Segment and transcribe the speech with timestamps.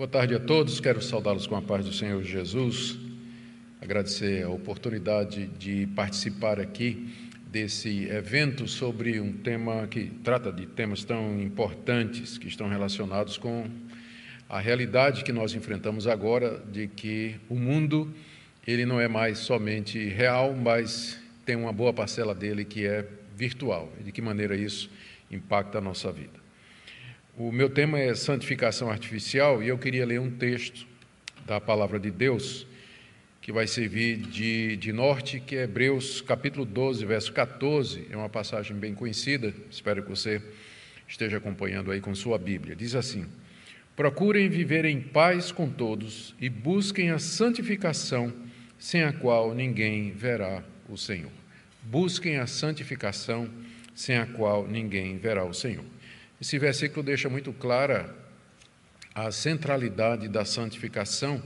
[0.00, 2.98] Boa tarde a todos, quero saudá-los com a paz do Senhor Jesus,
[3.82, 7.12] agradecer a oportunidade de participar aqui
[7.46, 13.68] desse evento sobre um tema que trata de temas tão importantes que estão relacionados com
[14.48, 18.10] a realidade que nós enfrentamos agora de que o mundo
[18.66, 23.06] ele não é mais somente real, mas tem uma boa parcela dele que é
[23.36, 23.92] virtual.
[24.00, 24.90] E de que maneira isso
[25.30, 26.39] impacta a nossa vida?
[27.36, 30.86] O meu tema é santificação artificial e eu queria ler um texto
[31.46, 32.66] da palavra de Deus
[33.40, 38.08] que vai servir de, de norte, que é Hebreus capítulo 12, verso 14.
[38.10, 40.42] É uma passagem bem conhecida, espero que você
[41.08, 42.76] esteja acompanhando aí com sua Bíblia.
[42.76, 43.26] Diz assim:
[43.96, 48.32] Procurem viver em paz com todos e busquem a santificação,
[48.78, 51.32] sem a qual ninguém verá o Senhor.
[51.82, 53.48] Busquem a santificação,
[53.94, 55.84] sem a qual ninguém verá o Senhor.
[56.40, 58.14] Esse versículo deixa muito clara
[59.14, 61.42] a centralidade da santificação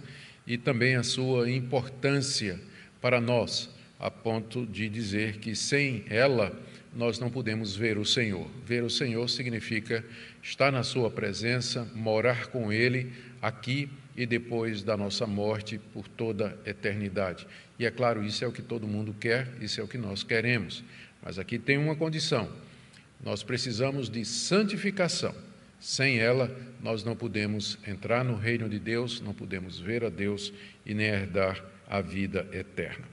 [0.46, 2.60] e também a sua importância
[3.00, 6.56] para nós, a ponto de dizer que sem ela
[6.94, 8.48] nós não podemos ver o Senhor.
[8.64, 10.04] Ver o Senhor significa
[10.40, 16.56] estar na Sua presença, morar com Ele aqui e depois da nossa morte por toda
[16.64, 17.48] a eternidade.
[17.80, 20.22] E é claro, isso é o que todo mundo quer, isso é o que nós
[20.22, 20.84] queremos.
[21.20, 22.48] Mas aqui tem uma condição
[23.24, 25.34] nós precisamos de santificação.
[25.80, 30.52] Sem ela, nós não podemos entrar no reino de Deus, não podemos ver a Deus
[30.84, 33.04] e nem herdar a vida eterna.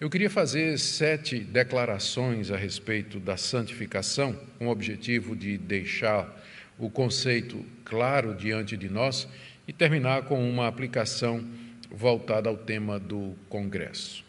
[0.00, 6.40] Eu queria fazer sete declarações a respeito da santificação, com o objetivo de deixar
[6.78, 9.28] o conceito claro diante de nós
[9.66, 11.44] e terminar com uma aplicação
[11.90, 14.24] voltada ao tema do Congresso.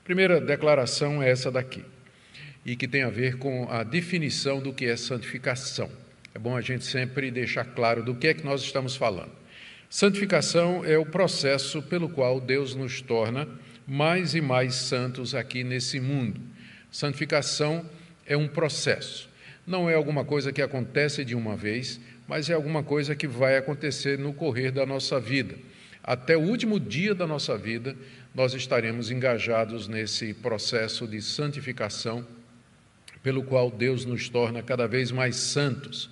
[0.00, 1.84] A primeira declaração é essa daqui
[2.64, 5.90] e que tem a ver com a definição do que é santificação.
[6.34, 9.32] É bom a gente sempre deixar claro do que é que nós estamos falando.
[9.90, 13.46] Santificação é o processo pelo qual Deus nos torna
[13.86, 16.40] mais e mais santos aqui nesse mundo.
[16.90, 17.84] Santificação
[18.26, 19.28] é um processo.
[19.66, 23.56] Não é alguma coisa que acontece de uma vez, mas é alguma coisa que vai
[23.56, 25.54] acontecer no correr da nossa vida.
[26.02, 27.94] Até o último dia da nossa vida,
[28.34, 32.26] nós estaremos engajados nesse processo de santificação
[33.22, 36.10] pelo qual Deus nos torna cada vez mais santos.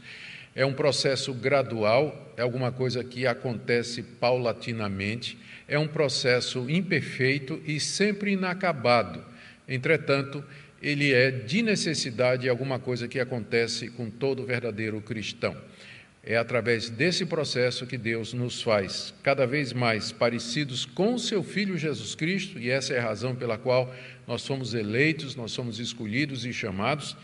[0.55, 5.39] É um processo gradual, é alguma coisa que acontece paulatinamente,
[5.69, 9.25] é um processo imperfeito e sempre inacabado.
[9.69, 10.45] Entretanto,
[10.83, 15.57] ele é de necessidade alguma coisa que acontece com todo verdadeiro cristão.
[16.23, 21.79] É através desse processo que Deus nos faz cada vez mais parecidos com seu Filho
[21.79, 23.95] Jesus Cristo, e essa é a razão pela qual
[24.27, 27.17] nós somos eleitos, nós somos escolhidos e chamados,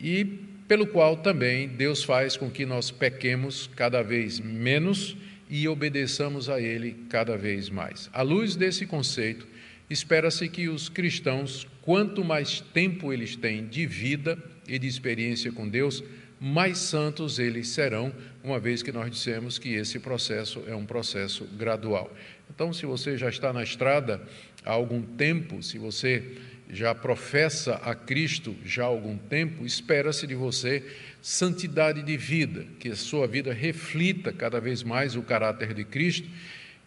[0.00, 0.24] e
[0.68, 5.16] pelo qual também Deus faz com que nós pequemos cada vez menos
[5.50, 8.08] e obedeçamos a Ele cada vez mais.
[8.12, 9.46] À luz desse conceito,
[9.90, 15.68] espera-se que os cristãos, quanto mais tempo eles têm de vida e de experiência com
[15.68, 16.02] Deus,
[16.44, 21.44] mais santos eles serão, uma vez que nós dissemos que esse processo é um processo
[21.56, 22.12] gradual.
[22.52, 24.20] Então, se você já está na estrada
[24.64, 26.36] há algum tempo, se você
[26.68, 30.84] já professa a Cristo já há algum tempo, espera-se de você
[31.20, 36.28] santidade de vida, que a sua vida reflita cada vez mais o caráter de Cristo,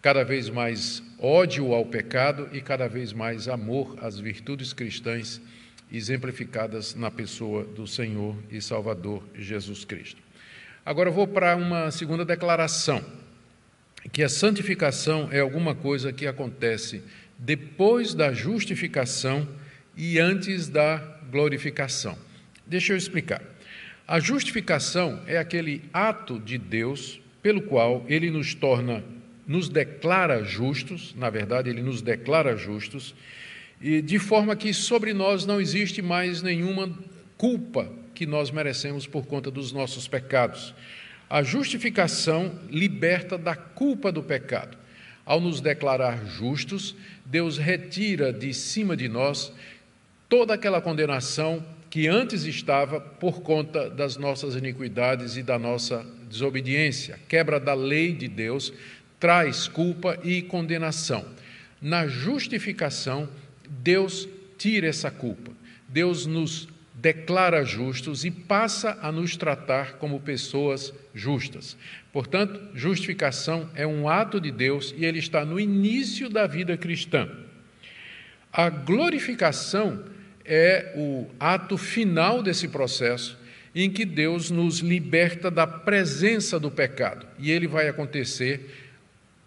[0.02, 5.40] cada vez mais ódio ao pecado e cada vez mais amor às virtudes cristãs
[5.98, 10.22] exemplificadas na pessoa do Senhor e Salvador Jesus Cristo.
[10.86, 13.04] Agora vou para uma segunda declaração,
[14.12, 17.02] que a santificação é alguma coisa que acontece
[17.38, 19.48] depois da justificação
[19.98, 20.98] e antes da
[21.32, 22.18] glorificação.
[22.68, 23.42] Deixa eu explicar.
[24.08, 29.04] A justificação é aquele ato de Deus pelo qual ele nos torna,
[29.48, 33.16] nos declara justos, na verdade, ele nos declara justos
[33.86, 36.92] e de forma que sobre nós não existe mais nenhuma
[37.38, 40.74] culpa que nós merecemos por conta dos nossos pecados.
[41.30, 44.76] A justificação liberta da culpa do pecado.
[45.24, 49.54] Ao nos declarar justos, Deus retira de cima de nós
[50.28, 57.20] toda aquela condenação que antes estava por conta das nossas iniquidades e da nossa desobediência.
[57.30, 58.74] Quebra da lei de Deus
[59.20, 61.24] traz culpa e condenação.
[61.80, 63.30] Na justificação,
[63.70, 64.28] Deus
[64.58, 65.52] tira essa culpa.
[65.88, 71.78] Deus nos declara justos e passa a nos tratar como pessoas justas.
[72.12, 77.30] Portanto, justificação é um ato de Deus e ele está no início da vida cristã.
[78.52, 80.04] A glorificação
[80.46, 83.38] é o ato final desse processo
[83.76, 87.28] em que Deus nos liberta da presença do pecado.
[87.38, 88.70] E ele vai acontecer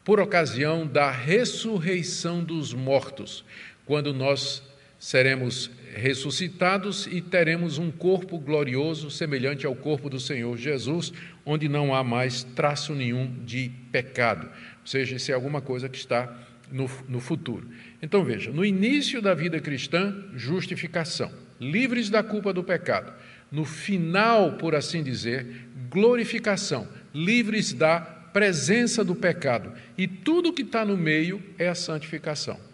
[0.04, 3.44] por ocasião da ressurreição dos mortos,
[3.88, 4.62] quando nós
[4.99, 11.11] seremos ressuscitados e teremos um corpo glorioso, semelhante ao corpo do Senhor Jesus,
[11.44, 14.46] onde não há mais traço nenhum de pecado.
[14.81, 16.37] Ou seja, isso é alguma coisa que está
[16.70, 17.67] no, no futuro.
[18.02, 23.11] Então veja: no início da vida cristã, justificação, livres da culpa do pecado.
[23.50, 29.73] No final, por assim dizer, glorificação, livres da presença do pecado.
[29.96, 32.67] E tudo que está no meio é a santificação.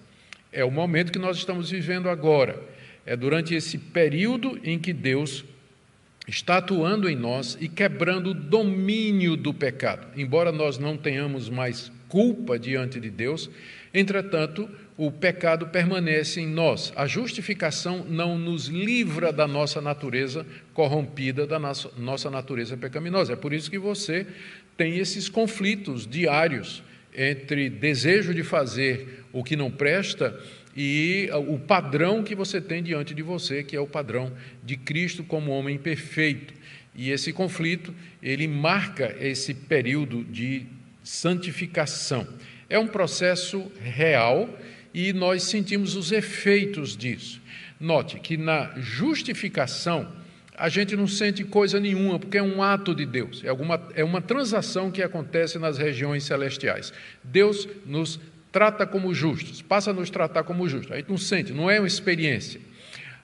[0.54, 2.62] É o momento que nós estamos vivendo agora
[3.04, 5.44] é durante esse período em que Deus
[6.26, 10.06] está atuando em nós e quebrando o domínio do pecado.
[10.16, 13.50] Embora nós não tenhamos mais culpa diante de Deus,
[13.92, 16.92] entretanto, o pecado permanece em nós.
[16.96, 23.32] A justificação não nos livra da nossa natureza corrompida, da nossa, natureza pecaminosa.
[23.32, 24.26] É por isso que você
[24.76, 26.82] tem esses conflitos diários
[27.14, 30.38] entre desejo de fazer o que não presta
[30.76, 34.32] e o padrão que você tem diante de você, que é o padrão
[34.62, 36.52] de Cristo como homem perfeito.
[36.94, 40.66] E esse conflito, ele marca esse período de
[41.02, 42.26] santificação.
[42.68, 44.48] É um processo real
[44.92, 47.40] e nós sentimos os efeitos disso.
[47.78, 50.10] Note que na justificação,
[50.56, 54.04] a gente não sente coisa nenhuma, porque é um ato de Deus, é, alguma, é
[54.04, 56.92] uma transação que acontece nas regiões celestiais.
[57.22, 58.20] Deus nos
[58.52, 60.92] trata como justos, passa a nos tratar como justos.
[60.92, 62.60] A gente não sente, não é uma experiência.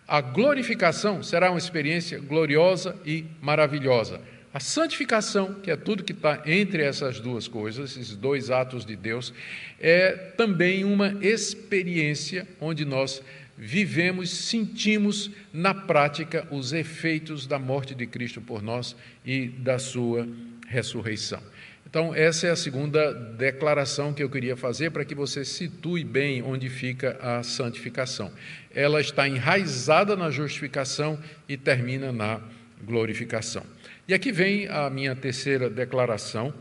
[0.08, 4.20] A glorificação será uma experiência gloriosa e maravilhosa.
[4.52, 8.96] A santificação, que é tudo que está entre essas duas coisas, esses dois atos de
[8.96, 9.32] Deus,
[9.78, 13.22] é também uma experiência onde nós
[13.60, 20.26] vivemos, sentimos na prática os efeitos da morte de Cristo por nós e da sua
[20.66, 21.42] ressurreição.
[21.86, 26.40] Então, essa é a segunda declaração que eu queria fazer para que você situe bem
[26.40, 28.32] onde fica a santificação.
[28.74, 32.40] Ela está enraizada na justificação e termina na
[32.82, 33.64] glorificação.
[34.08, 36.54] E aqui vem a minha terceira declaração.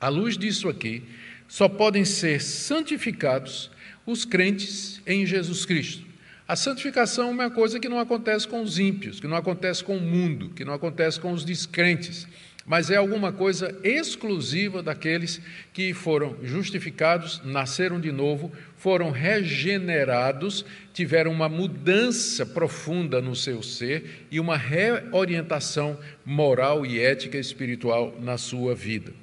[0.00, 1.02] À luz disso aqui,
[1.46, 3.70] só podem ser santificados
[4.10, 6.06] os crentes em Jesus Cristo.
[6.46, 9.96] A santificação é uma coisa que não acontece com os ímpios, que não acontece com
[9.96, 12.26] o mundo, que não acontece com os descrentes
[12.68, 15.40] mas é alguma coisa exclusiva daqueles
[15.72, 24.26] que foram justificados, nasceram de novo, foram regenerados, tiveram uma mudança profunda no seu ser
[24.30, 29.14] e uma reorientação moral e ética espiritual na sua vida.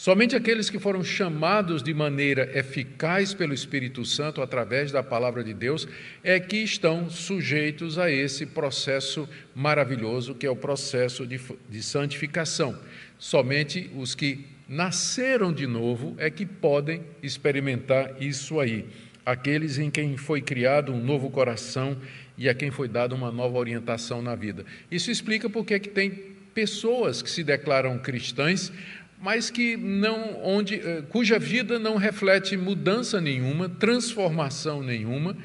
[0.00, 5.52] Somente aqueles que foram chamados de maneira eficaz pelo Espírito Santo através da palavra de
[5.52, 5.86] Deus
[6.24, 11.38] é que estão sujeitos a esse processo maravilhoso que é o processo de,
[11.68, 12.80] de santificação.
[13.18, 18.86] Somente os que nasceram de novo é que podem experimentar isso aí.
[19.26, 21.94] Aqueles em quem foi criado um novo coração
[22.38, 24.64] e a quem foi dada uma nova orientação na vida.
[24.90, 28.72] Isso explica porque é que tem pessoas que se declaram cristãs,
[29.20, 35.36] mas que não, onde, eh, cuja vida não reflete mudança nenhuma, transformação nenhuma,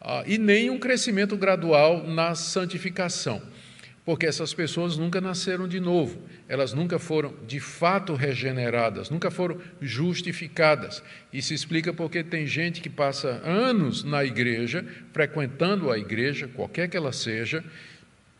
[0.00, 3.40] ah, e nem um crescimento gradual na santificação.
[4.04, 9.58] Porque essas pessoas nunca nasceram de novo, elas nunca foram de fato regeneradas, nunca foram
[9.80, 11.02] justificadas.
[11.32, 16.98] Isso explica porque tem gente que passa anos na igreja, frequentando a igreja, qualquer que
[16.98, 17.64] ela seja,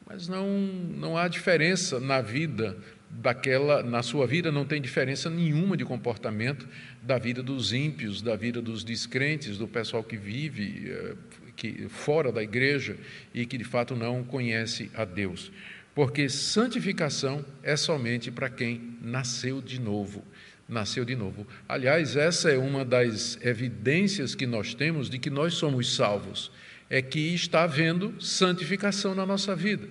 [0.06, 2.76] mas não, não há diferença na vida
[3.20, 6.68] daquela, na sua vida não tem diferença nenhuma de comportamento
[7.02, 11.14] da vida dos ímpios, da vida dos descrentes, do pessoal que vive eh,
[11.56, 12.96] que, fora da igreja
[13.32, 15.52] e que de fato não conhece a Deus.
[15.94, 20.24] Porque santificação é somente para quem nasceu de novo.
[20.68, 21.46] Nasceu de novo.
[21.68, 26.50] Aliás, essa é uma das evidências que nós temos de que nós somos salvos,
[26.90, 29.86] é que está havendo santificação na nossa vida.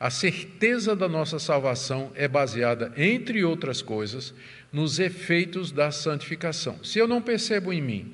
[0.00, 4.32] A certeza da nossa salvação é baseada, entre outras coisas,
[4.72, 6.82] nos efeitos da santificação.
[6.84, 8.12] Se eu não percebo em mim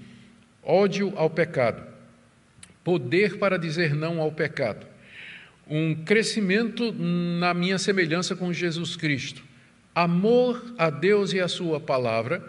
[0.62, 1.82] ódio ao pecado,
[2.82, 4.86] poder para dizer não ao pecado,
[5.68, 9.42] um crescimento na minha semelhança com Jesus Cristo,
[9.94, 12.42] amor a Deus e a Sua palavra,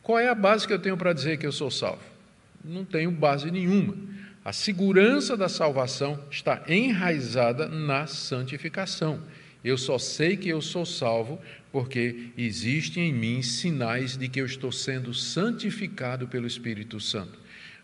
[0.00, 2.02] qual é a base que eu tenho para dizer que eu sou salvo?
[2.64, 3.96] Não tenho base nenhuma.
[4.46, 9.20] A segurança da salvação está enraizada na santificação.
[9.64, 11.40] Eu só sei que eu sou salvo
[11.72, 17.36] porque existem em mim sinais de que eu estou sendo santificado pelo Espírito Santo.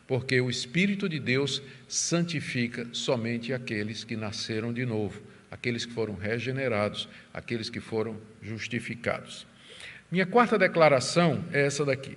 [0.07, 6.15] Porque o Espírito de Deus santifica somente aqueles que nasceram de novo, aqueles que foram
[6.15, 9.49] regenerados, aqueles que foram justificados.
[10.13, 12.17] Minha quarta declaração é essa daqui.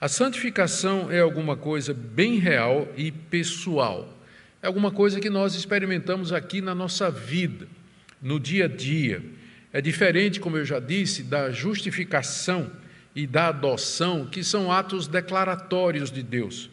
[0.00, 4.16] A santificação é alguma coisa bem real e pessoal.
[4.62, 7.68] É alguma coisa que nós experimentamos aqui na nossa vida,
[8.22, 9.22] no dia a dia.
[9.70, 12.72] É diferente, como eu já disse, da justificação
[13.14, 16.70] e da adoção, que são atos declaratórios de Deus.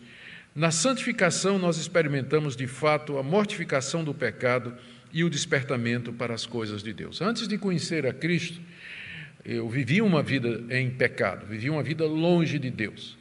[0.55, 4.73] Na santificação, nós experimentamos de fato a mortificação do pecado
[5.11, 7.21] e o despertamento para as coisas de Deus.
[7.21, 8.61] Antes de conhecer a Cristo,
[9.47, 13.16] eu vivia uma vida em pecado, vivia uma vida longe de Deus,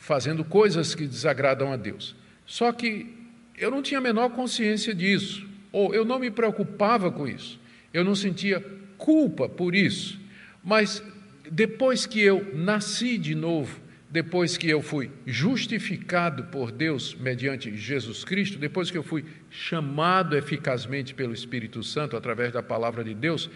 [0.00, 2.16] fazendo coisas que desagradam a Deus.
[2.46, 3.14] Só que
[3.56, 7.60] eu não tinha a menor consciência disso, ou eu não me preocupava com isso,
[7.92, 8.64] eu não sentia
[8.96, 10.18] culpa por isso.
[10.64, 11.02] Mas
[11.50, 13.78] depois que eu nasci de novo,
[14.10, 20.36] depois que eu fui justificado por Deus mediante Jesus Cristo, depois que eu fui chamado
[20.36, 23.50] eficazmente pelo Espírito Santo através da palavra de Deus,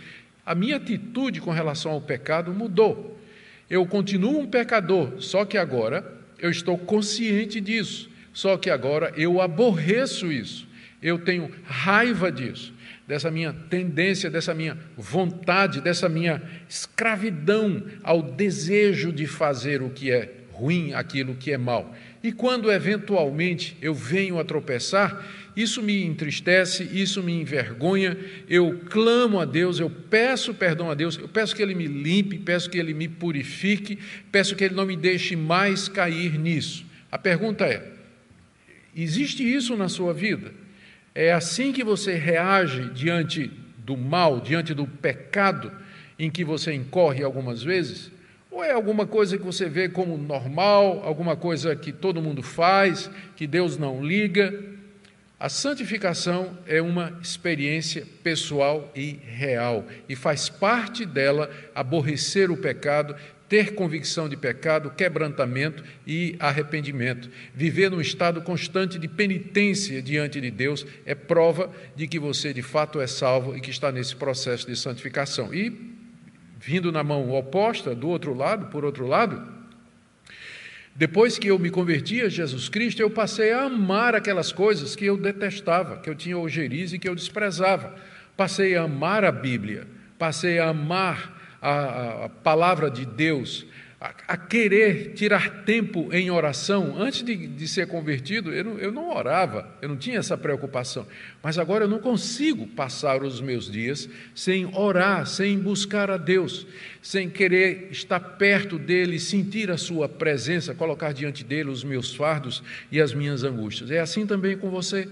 [0.45, 3.19] a minha atitude com relação ao pecado mudou.
[3.69, 9.41] Eu continuo um pecador, só que agora eu estou consciente disso, só que agora eu
[9.41, 10.67] aborreço isso,
[11.03, 12.73] eu tenho raiva disso,
[13.07, 20.11] dessa minha tendência, dessa minha vontade, dessa minha escravidão ao desejo de fazer o que
[20.11, 21.95] é ruim, aquilo que é mal.
[22.23, 25.23] E quando eventualmente eu venho a tropeçar,
[25.57, 28.17] isso me entristece, isso me envergonha,
[28.49, 32.39] eu clamo a Deus, eu peço perdão a Deus, eu peço que Ele me limpe,
[32.39, 33.99] peço que Ele me purifique,
[34.33, 36.85] peço que Ele não me deixe mais cair nisso.
[37.11, 37.93] A pergunta é:
[38.97, 40.53] existe isso na sua vida?
[41.15, 45.71] É assim que você reage diante do mal, diante do pecado
[46.19, 48.11] em que você incorre algumas vezes?
[48.51, 53.09] Ou é alguma coisa que você vê como normal, alguma coisa que todo mundo faz,
[53.37, 54.74] que Deus não liga?
[55.45, 63.15] A santificação é uma experiência pessoal e real, e faz parte dela aborrecer o pecado,
[63.47, 67.29] ter convicção de pecado, quebrantamento e arrependimento.
[67.55, 72.63] Viver num estado constante de penitência diante de Deus é prova de que você de
[72.63, 75.53] fato é salvo e que está nesse processo de santificação.
[75.53, 75.95] E,
[76.59, 79.47] vindo na mão oposta, do outro lado, por outro lado,
[80.97, 85.05] depois que eu me converti a Jesus Cristo, eu passei a amar aquelas coisas que
[85.05, 87.97] eu detestava, que eu tinha ojeriza e que eu desprezava.
[88.37, 93.67] Passei a amar a Bíblia, passei a amar a, a palavra de Deus,
[94.29, 96.95] a, querer tirar tempo em oração.
[97.01, 101.07] Antes de, de ser convertido, eu não, eu não orava, eu não tinha essa preocupação.
[101.43, 106.67] Mas agora eu não consigo passar os meus dias sem orar, sem buscar a Deus,
[107.01, 112.63] sem querer estar perto dele, sentir a sua presença, colocar diante dele os meus fardos
[112.93, 113.91] e as minhas angústias.
[113.91, 115.09] É assim também com você.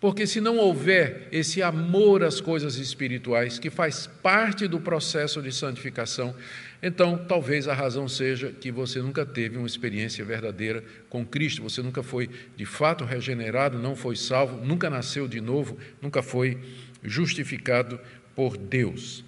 [0.00, 5.50] Porque se não houver esse amor às coisas espirituais, que faz parte do processo de
[5.50, 6.34] santificação,
[6.82, 11.80] então talvez a razão seja que você nunca teve uma experiência verdadeira com Cristo, você
[11.80, 16.58] nunca foi de fato regenerado, não foi salvo, nunca nasceu de novo, nunca foi
[17.02, 17.98] justificado
[18.34, 19.24] por Deus.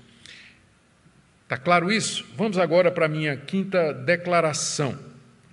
[1.44, 2.26] Está claro isso?
[2.36, 4.98] Vamos agora para a minha quinta declaração.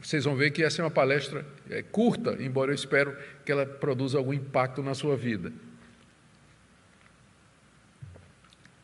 [0.05, 3.65] Vocês vão ver que essa é uma palestra é, curta, embora eu espero que ela
[3.65, 5.51] produza algum impacto na sua vida.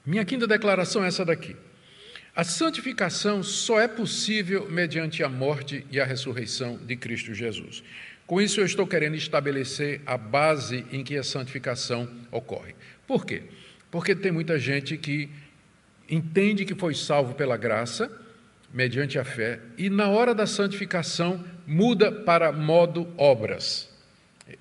[0.03, 1.55] Minha quinta declaração é essa daqui.
[2.35, 7.83] A santificação só é possível mediante a morte e a ressurreição de Cristo Jesus.
[8.25, 12.73] Com isso, eu estou querendo estabelecer a base em que a santificação ocorre.
[13.05, 13.43] Por quê?
[13.91, 15.29] Porque tem muita gente que
[16.09, 18.20] entende que foi salvo pela graça,
[18.73, 23.89] mediante a fé, e na hora da santificação muda para modo obras.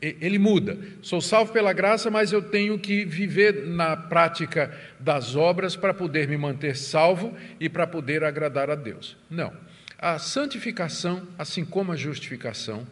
[0.00, 0.78] Ele muda.
[1.02, 6.28] Sou salvo pela graça, mas eu tenho que viver na prática das obras para poder
[6.28, 9.16] me manter salvo e para poder agradar a Deus.
[9.28, 9.52] Não.
[9.98, 12.86] A santificação, assim como a justificação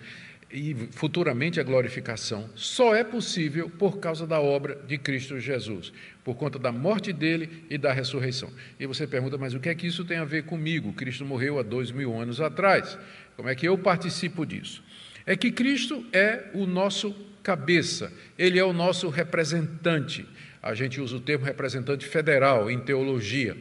[0.50, 5.92] e futuramente a glorificação, só é possível por causa da obra de Cristo Jesus,
[6.24, 8.50] por conta da morte dele e da ressurreição.
[8.80, 10.92] E você pergunta, mas o que é que isso tem a ver comigo?
[10.92, 12.98] Cristo morreu há dois mil anos atrás.
[13.36, 14.82] Como é que eu participo disso?
[15.28, 20.24] é que Cristo é o nosso cabeça, ele é o nosso representante.
[20.62, 23.54] A gente usa o termo representante federal em teologia.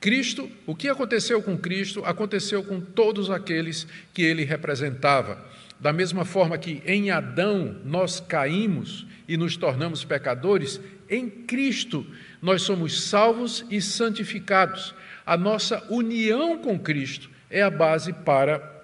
[0.00, 5.38] Cristo, o que aconteceu com Cristo, aconteceu com todos aqueles que ele representava.
[5.84, 12.06] Da mesma forma que em Adão nós caímos e nos tornamos pecadores, em Cristo
[12.40, 14.94] nós somos salvos e santificados.
[15.26, 18.82] A nossa união com Cristo é a base para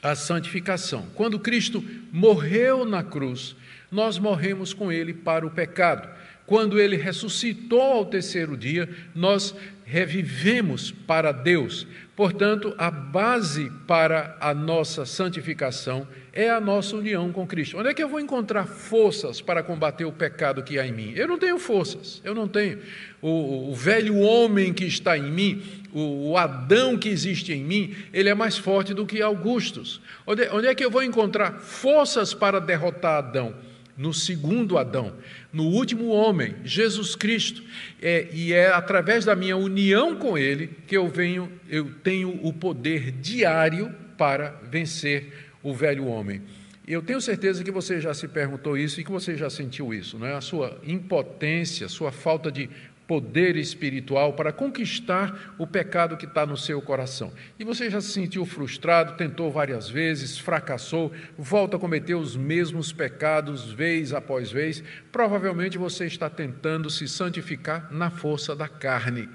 [0.00, 1.08] a santificação.
[1.16, 3.56] Quando Cristo morreu na cruz,
[3.90, 6.08] nós morremos com ele para o pecado.
[6.46, 9.54] quando ele ressuscitou ao terceiro dia, nós
[9.84, 11.86] revivemos para Deus.
[12.18, 17.78] Portanto, a base para a nossa santificação é a nossa união com Cristo.
[17.78, 21.12] Onde é que eu vou encontrar forças para combater o pecado que há em mim?
[21.14, 22.80] Eu não tenho forças, eu não tenho.
[23.22, 27.94] O, o velho homem que está em mim, o, o, Adão que existe em mim,
[28.12, 30.00] ele é mais forte do que Augustus.
[30.26, 33.54] Onde, onde é que eu vou encontrar forças para derrotar Adão?
[33.98, 35.16] No segundo Adão,
[35.52, 37.64] no último homem, Jesus Cristo.
[38.00, 42.52] É, e é através da minha união com Ele que eu venho, eu tenho o
[42.52, 46.40] poder diário para vencer o velho homem.
[46.86, 50.18] Eu tenho certeza que você já se perguntou isso e que você já sentiu isso,
[50.18, 50.34] não é?
[50.34, 52.70] A sua impotência, a sua falta de
[53.08, 57.32] poder espiritual para conquistar o pecado que está no seu coração.
[57.58, 62.92] E você já se sentiu frustrado, tentou várias vezes, fracassou, volta a cometer os mesmos
[62.92, 64.84] pecados vez após vez.
[65.10, 69.26] Provavelmente você está tentando se santificar na força da carne.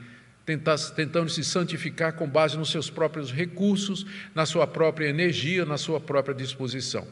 [0.96, 6.00] tentando se santificar com base nos seus próprios recursos, na sua própria energia, na sua
[6.00, 7.08] própria disposição.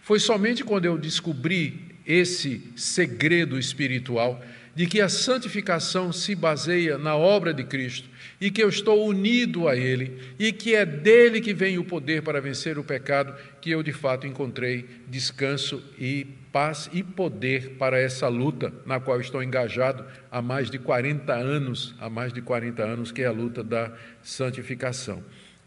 [0.00, 4.40] Foi somente quando eu descobri esse segredo espiritual
[4.74, 8.08] de que a santificação se baseia na obra de Cristo
[8.40, 12.22] e que eu estou unido a Ele e que é dele que vem o poder
[12.22, 17.98] para vencer o pecado, que eu de fato encontrei descanso e paz e poder para
[17.98, 22.82] essa luta na qual estou engajado há mais de 40 anos, há mais de 40
[22.82, 25.22] anos, que é a luta da santificação.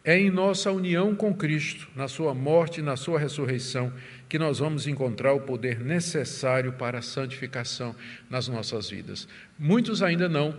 [0.07, 3.91] É em nossa união com Cristo, na sua morte e na sua ressurreição,
[4.27, 7.95] que nós vamos encontrar o poder necessário para a santificação
[8.29, 9.27] nas nossas vidas.
[9.57, 10.55] Muitos ainda não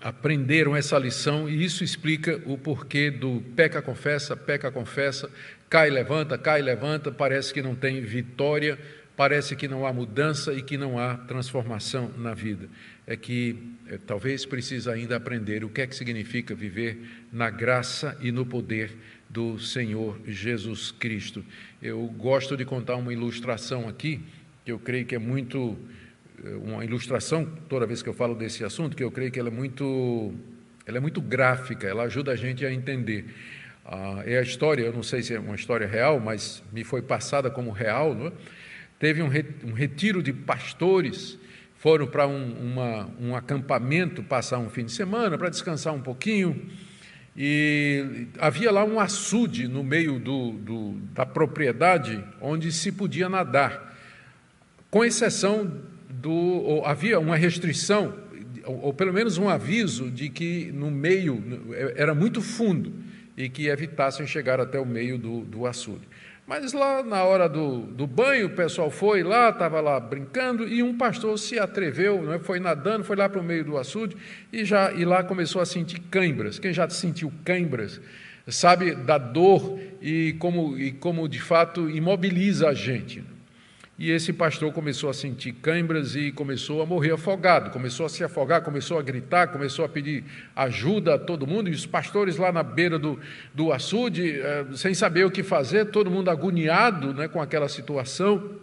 [0.00, 5.30] aprenderam essa lição e isso explica o porquê do peca, confessa, peca, confessa,
[5.68, 8.78] cai, levanta, cai, levanta, parece que não tem vitória,
[9.16, 12.68] parece que não há mudança e que não há transformação na vida.
[13.06, 13.56] É que
[13.86, 18.44] é, talvez precisa ainda aprender o que é que significa viver na graça e no
[18.44, 18.96] poder
[19.34, 21.44] do Senhor Jesus Cristo.
[21.82, 24.20] Eu gosto de contar uma ilustração aqui,
[24.64, 25.76] que eu creio que é muito
[26.44, 29.48] eh, uma ilustração toda vez que eu falo desse assunto, que eu creio que ela
[29.48, 30.32] é muito
[30.86, 33.24] ela é muito gráfica, ela ajuda a gente a entender.
[33.84, 37.02] Ah, é a história, eu não sei se é uma história real, mas me foi
[37.02, 38.14] passada como real.
[38.28, 38.32] É?
[39.00, 39.30] Teve um,
[39.64, 41.36] um retiro de pastores,
[41.74, 42.78] foram para um,
[43.20, 46.70] um acampamento passar um fim de semana para descansar um pouquinho.
[47.36, 53.96] E havia lá um açude no meio do, do, da propriedade onde se podia nadar,
[54.90, 56.82] com exceção do.
[56.84, 58.14] havia uma restrição,
[58.64, 61.42] ou, ou pelo menos um aviso, de que no meio
[61.96, 62.92] era muito fundo
[63.36, 66.06] e que evitassem chegar até o meio do, do açude.
[66.46, 70.82] Mas lá na hora do, do banho, o pessoal foi lá, estava lá brincando, e
[70.82, 74.14] um pastor se atreveu, né, foi nadando, foi lá para o meio do açude
[74.52, 76.58] e, já, e lá começou a sentir cãibras.
[76.58, 78.00] Quem já sentiu cãibras
[78.46, 83.24] sabe da dor e como, e como de fato imobiliza a gente.
[83.96, 88.24] E esse pastor começou a sentir câimbras e começou a morrer afogado, começou a se
[88.24, 90.24] afogar, começou a gritar, começou a pedir
[90.56, 91.68] ajuda a todo mundo.
[91.68, 93.20] E os pastores lá na beira do,
[93.54, 98.58] do açude, eh, sem saber o que fazer, todo mundo agoniado né, com aquela situação,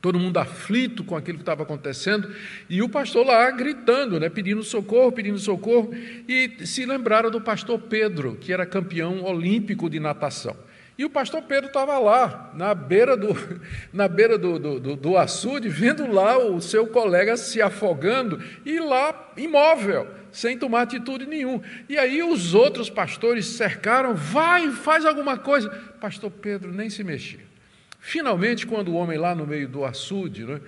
[0.00, 2.32] todo mundo aflito com aquilo que estava acontecendo.
[2.70, 5.90] E o pastor lá gritando, né, pedindo socorro, pedindo socorro.
[6.28, 10.56] E se lembraram do pastor Pedro, que era campeão olímpico de natação.
[10.96, 13.34] E o pastor Pedro estava lá, na beira, do,
[13.92, 19.32] na beira do, do, do, açude, vendo lá o seu colega se afogando e lá
[19.36, 21.62] imóvel, sem tomar atitude nenhuma.
[21.88, 25.70] E aí os outros pastores cercaram, vai, faz alguma coisa.
[26.00, 27.51] Pastor Pedro nem se mexia.
[28.04, 30.60] Finalmente, quando o homem lá no meio do açude né,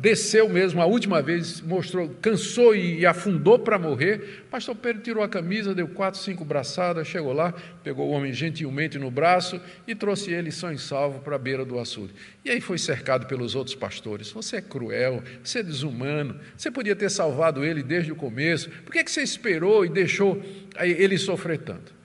[0.00, 5.28] desceu mesmo, a última vez mostrou, cansou e, afundou para morrer, pastor Pedro tirou a
[5.28, 10.32] camisa, deu quatro, cinco braçadas, chegou lá, pegou o homem gentilmente no braço e trouxe
[10.32, 12.12] ele são e salvo para a beira do açude.
[12.44, 14.32] E aí foi cercado pelos outros pastores.
[14.32, 18.92] Você é cruel, você é desumano, você podia ter salvado ele desde o começo, por
[18.92, 20.42] que, que você esperou e deixou
[20.80, 21.97] ele sofrer tanto?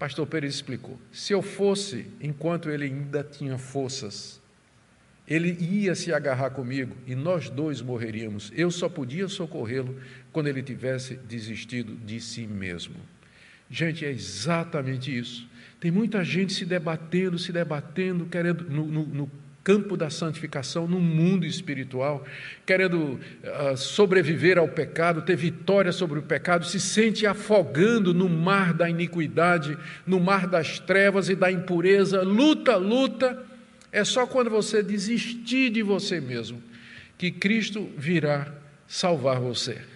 [0.00, 4.40] Pastor Pérez explicou: se eu fosse enquanto ele ainda tinha forças,
[5.28, 8.50] ele ia se agarrar comigo e nós dois morreríamos.
[8.56, 10.00] Eu só podia socorrê-lo
[10.32, 12.96] quando ele tivesse desistido de si mesmo.
[13.70, 15.46] Gente, é exatamente isso.
[15.78, 19.30] Tem muita gente se debatendo, se debatendo, querendo no, no, no
[19.62, 22.24] campo da santificação, no mundo espiritual,
[22.64, 28.72] querendo uh, sobreviver ao pecado, ter vitória sobre o pecado, se sente afogando no mar
[28.72, 33.42] da iniquidade, no mar das trevas e da impureza, luta, luta.
[33.92, 36.62] É só quando você desistir de você mesmo
[37.18, 38.50] que Cristo virá
[38.88, 39.89] salvar você.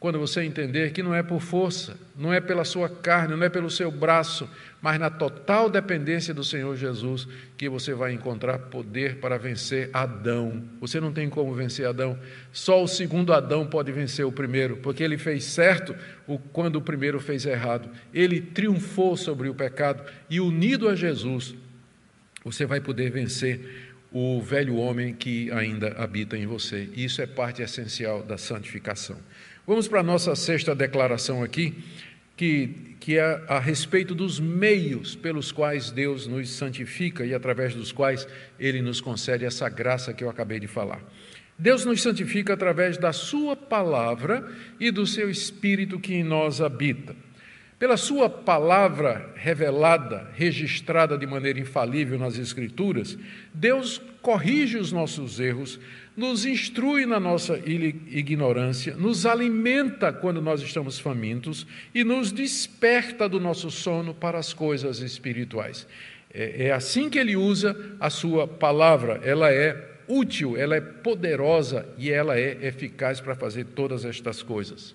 [0.00, 3.50] Quando você entender que não é por força, não é pela sua carne, não é
[3.50, 4.48] pelo seu braço,
[4.80, 10.64] mas na total dependência do Senhor Jesus que você vai encontrar poder para vencer Adão.
[10.80, 12.18] Você não tem como vencer Adão,
[12.50, 15.94] só o segundo Adão pode vencer o primeiro, porque ele fez certo
[16.50, 17.90] quando o primeiro fez errado.
[18.14, 21.54] Ele triunfou sobre o pecado e, unido a Jesus,
[22.42, 26.88] você vai poder vencer o velho homem que ainda habita em você.
[26.96, 29.18] Isso é parte essencial da santificação.
[29.70, 31.72] Vamos para a nossa sexta declaração aqui,
[32.36, 37.92] que, que é a respeito dos meios pelos quais Deus nos santifica e através dos
[37.92, 38.26] quais
[38.58, 41.00] Ele nos concede essa graça que eu acabei de falar.
[41.56, 44.44] Deus nos santifica através da Sua palavra
[44.80, 47.14] e do Seu Espírito que em nós habita.
[47.80, 53.16] Pela Sua palavra revelada, registrada de maneira infalível nas Escrituras,
[53.54, 55.80] Deus corrige os nossos erros,
[56.14, 63.40] nos instrui na nossa ignorância, nos alimenta quando nós estamos famintos e nos desperta do
[63.40, 65.86] nosso sono para as coisas espirituais.
[66.34, 71.88] É, é assim que ele usa a Sua palavra, ela é útil, ela é poderosa
[71.96, 74.94] e ela é eficaz para fazer todas estas coisas.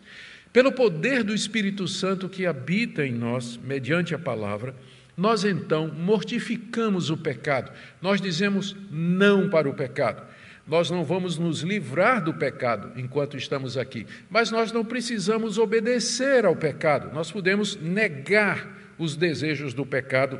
[0.55, 4.73] Pelo poder do Espírito Santo que habita em nós, mediante a palavra,
[5.17, 10.23] nós então mortificamos o pecado, nós dizemos não para o pecado.
[10.65, 16.45] Nós não vamos nos livrar do pecado enquanto estamos aqui, mas nós não precisamos obedecer
[16.45, 20.39] ao pecado, nós podemos negar os desejos do pecado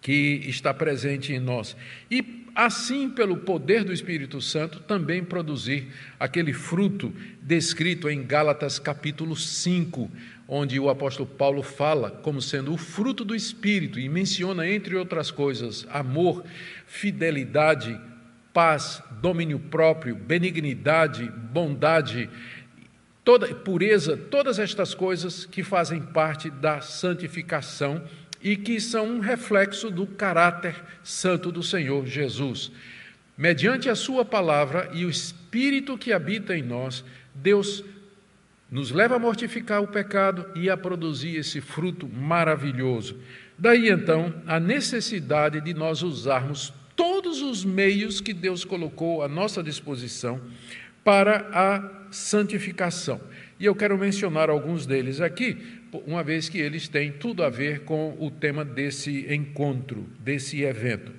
[0.00, 1.76] que está presente em nós.
[2.08, 2.22] E
[2.54, 10.10] assim, pelo poder do Espírito Santo, também produzir aquele fruto descrito em Gálatas capítulo 5,
[10.46, 15.30] onde o apóstolo Paulo fala como sendo o fruto do Espírito e menciona, entre outras
[15.30, 16.44] coisas, amor,
[16.86, 17.98] fidelidade,
[18.52, 22.28] paz, domínio próprio, benignidade, bondade,
[23.24, 28.02] toda pureza, todas estas coisas que fazem parte da santificação
[28.42, 32.72] e que são um reflexo do caráter santo do Senhor Jesus.
[33.36, 37.84] Mediante a Sua palavra e o Espírito que habita em nós, Deus
[38.70, 43.16] nos leva a mortificar o pecado e a produzir esse fruto maravilhoso.
[43.58, 49.62] Daí então a necessidade de nós usarmos todos os meios que Deus colocou à nossa
[49.62, 50.40] disposição
[51.02, 53.20] para a santificação.
[53.58, 57.80] E eu quero mencionar alguns deles aqui, uma vez que eles têm tudo a ver
[57.80, 61.12] com o tema desse encontro, desse evento.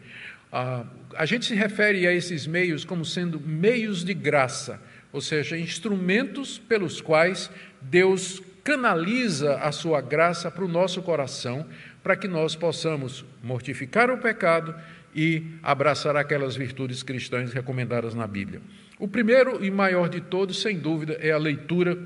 [0.51, 4.81] A gente se refere a esses meios como sendo meios de graça,
[5.12, 7.49] ou seja, instrumentos pelos quais
[7.81, 11.65] Deus canaliza a sua graça para o nosso coração,
[12.03, 14.75] para que nós possamos mortificar o pecado
[15.15, 18.62] e abraçar aquelas virtudes cristãs recomendadas na Bíblia.
[18.97, 21.97] O primeiro e maior de todos, sem dúvida, é a leitura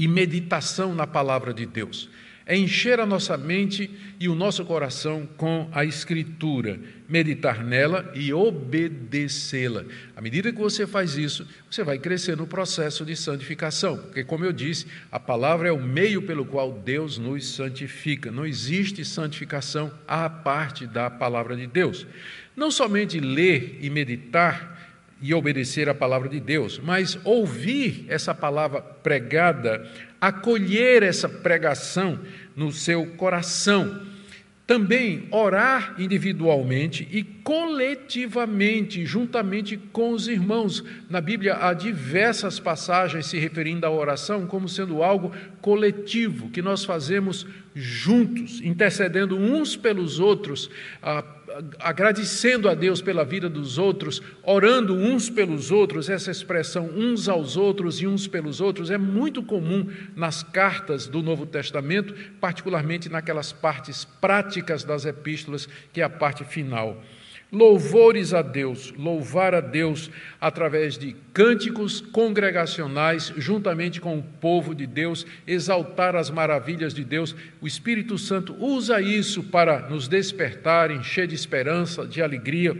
[0.00, 2.08] e meditação na palavra de Deus.
[2.46, 8.32] É encher a nossa mente e o nosso coração com a Escritura, meditar nela e
[8.32, 9.84] obedecê-la.
[10.16, 14.42] À medida que você faz isso, você vai crescer no processo de santificação, porque, como
[14.42, 18.32] eu disse, a palavra é o meio pelo qual Deus nos santifica.
[18.32, 22.06] Não existe santificação à parte da palavra de Deus.
[22.56, 24.80] Não somente ler e meditar
[25.20, 29.86] e obedecer a palavra de Deus, mas ouvir essa palavra pregada,
[30.20, 32.18] acolher essa pregação
[32.56, 34.08] no seu coração.
[34.66, 40.84] Também orar individualmente e coletivamente, juntamente com os irmãos.
[41.08, 46.84] Na Bíblia há diversas passagens se referindo à oração como sendo algo coletivo, que nós
[46.84, 50.70] fazemos juntos, intercedendo uns pelos outros,
[51.02, 51.20] ah,
[51.78, 57.56] agradecendo a Deus pela vida dos outros, orando uns pelos outros, essa expressão uns aos
[57.56, 63.52] outros e uns pelos outros é muito comum nas cartas do Novo Testamento, particularmente naquelas
[63.52, 67.02] partes práticas das epístolas, que é a parte final.
[67.52, 70.08] Louvores a Deus, louvar a Deus
[70.40, 77.34] através de cânticos congregacionais, juntamente com o povo de Deus, exaltar as maravilhas de Deus.
[77.60, 82.76] O Espírito Santo usa isso para nos despertar, encher de esperança, de alegria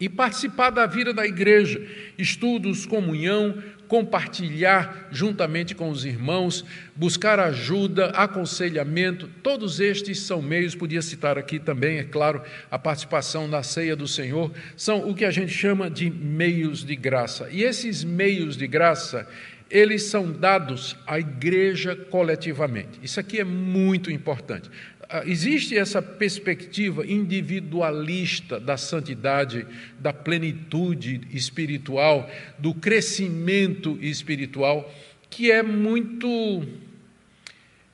[0.00, 1.80] e participar da vida da igreja,
[2.16, 11.02] estudos, comunhão, compartilhar juntamente com os irmãos, buscar ajuda, aconselhamento, todos estes são meios, podia
[11.02, 15.30] citar aqui também, é claro, a participação na ceia do Senhor, são o que a
[15.30, 17.48] gente chama de meios de graça.
[17.50, 19.26] E esses meios de graça,
[19.70, 23.00] eles são dados à igreja coletivamente.
[23.02, 24.70] Isso aqui é muito importante.
[25.10, 29.66] Ah, existe essa perspectiva individualista da santidade,
[29.98, 34.92] da plenitude espiritual, do crescimento espiritual,
[35.30, 36.62] que é muito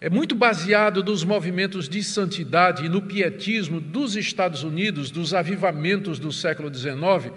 [0.01, 6.19] é muito baseado nos movimentos de santidade e no pietismo dos Estados Unidos, dos avivamentos
[6.19, 7.33] do século XIX,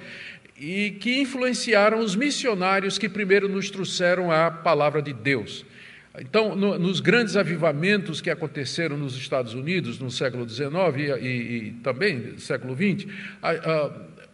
[0.60, 5.66] e que influenciaram os missionários que primeiro nos trouxeram a palavra de Deus.
[6.20, 11.58] Então, no, nos grandes avivamentos que aconteceram nos Estados Unidos no século XIX e, e,
[11.68, 13.08] e também no século XX,
[13.42, 13.92] a, a,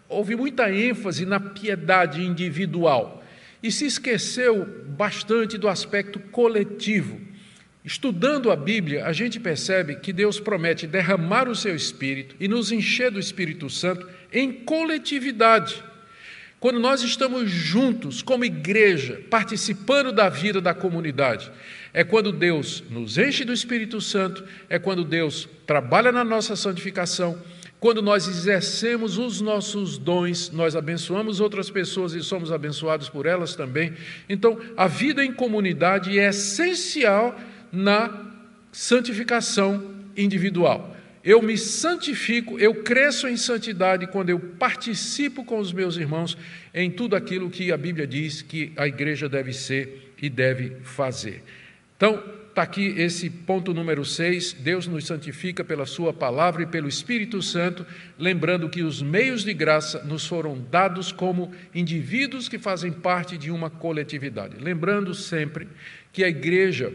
[0.08, 3.24] houve muita ênfase na piedade individual
[3.62, 7.20] e se esqueceu bastante do aspecto coletivo.
[7.84, 12.72] Estudando a Bíblia, a gente percebe que Deus promete derramar o seu Espírito e nos
[12.72, 15.84] encher do Espírito Santo em coletividade.
[16.64, 21.52] Quando nós estamos juntos, como igreja, participando da vida da comunidade,
[21.94, 27.38] é quando Deus nos enche do Espírito Santo, é quando Deus trabalha na nossa santificação,
[27.82, 33.58] quando nós exercemos os nossos dons, nós abençoamos outras pessoas e somos abençoados por elas
[33.58, 33.92] também.
[34.30, 37.38] Então, a vida em comunidade é essencial
[37.74, 38.32] na
[38.72, 40.96] santificação individual.
[41.24, 46.38] Eu me santifico, eu cresço em santidade quando eu participo com os meus irmãos
[46.74, 51.42] em tudo aquilo que a Bíblia diz que a igreja deve ser e deve fazer.
[51.96, 54.54] Então, está aqui esse ponto número 6.
[54.60, 57.86] Deus nos santifica pela Sua palavra e pelo Espírito Santo,
[58.20, 63.50] lembrando que os meios de graça nos foram dados como indivíduos que fazem parte de
[63.50, 64.58] uma coletividade.
[64.60, 65.70] Lembrando sempre
[66.12, 66.94] que a igreja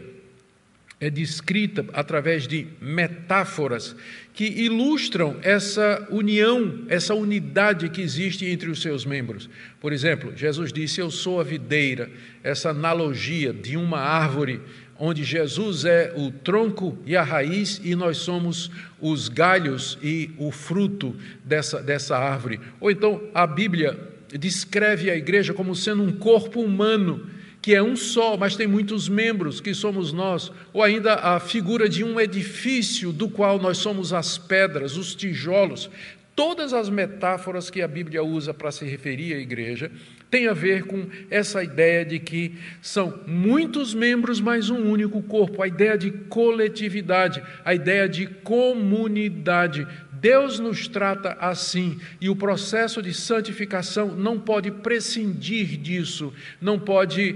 [1.01, 3.95] é descrita através de metáforas
[4.33, 9.49] que ilustram essa união, essa unidade que existe entre os seus membros.
[9.79, 12.09] Por exemplo, Jesus disse: Eu sou a videira,
[12.43, 14.59] essa analogia de uma árvore,
[14.97, 20.51] onde Jesus é o tronco e a raiz e nós somos os galhos e o
[20.51, 22.59] fruto dessa, dessa árvore.
[22.81, 23.97] Ou então a Bíblia
[24.37, 27.25] descreve a igreja como sendo um corpo humano
[27.69, 31.87] que é um só, mas tem muitos membros, que somos nós, ou ainda a figura
[31.87, 35.87] de um edifício do qual nós somos as pedras, os tijolos.
[36.35, 39.91] Todas as metáforas que a Bíblia usa para se referir à igreja
[40.31, 45.61] têm a ver com essa ideia de que são muitos membros, mas um único corpo,
[45.61, 49.87] a ideia de coletividade, a ideia de comunidade,
[50.19, 57.35] Deus nos trata assim e o processo de santificação não pode prescindir disso, não pode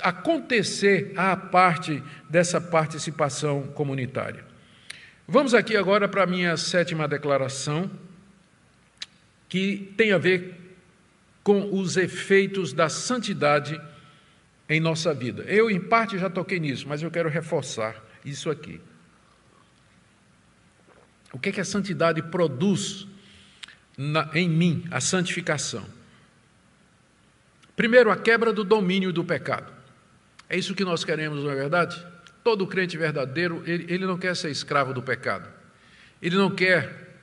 [0.00, 4.44] acontecer à parte dessa participação comunitária.
[5.26, 7.90] Vamos aqui agora para a minha sétima declaração,
[9.48, 10.54] que tem a ver
[11.42, 13.80] com os efeitos da santidade
[14.68, 15.42] em nossa vida.
[15.44, 18.80] Eu, em parte, já toquei nisso, mas eu quero reforçar isso aqui.
[21.34, 23.08] O que, é que a santidade produz
[23.98, 25.84] na, em mim, a santificação?
[27.74, 29.72] Primeiro, a quebra do domínio do pecado.
[30.48, 32.00] É isso que nós queremos, não é verdade?
[32.44, 35.48] Todo crente verdadeiro, ele, ele não quer ser escravo do pecado.
[36.22, 37.18] Ele não quer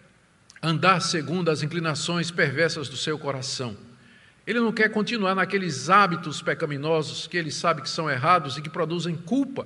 [0.62, 3.78] andar segundo as inclinações perversas do seu coração.
[4.46, 8.70] Ele não quer continuar naqueles hábitos pecaminosos que ele sabe que são errados e que
[8.70, 9.66] produzem culpa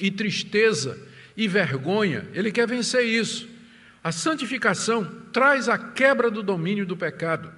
[0.00, 0.96] e tristeza
[1.36, 2.28] e vergonha.
[2.32, 3.50] Ele quer vencer isso.
[4.02, 7.52] A santificação traz a quebra do domínio do pecado.